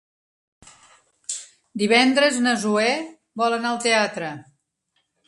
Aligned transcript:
Divendres 1.81 2.39
na 2.45 2.53
Zoè 2.63 2.87
vol 3.43 3.57
anar 3.59 3.71
al 3.73 3.79
teatre. 3.85 4.31